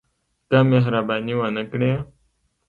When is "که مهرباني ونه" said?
0.49-1.63